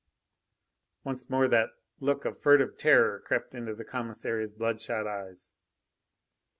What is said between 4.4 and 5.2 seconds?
bloodshot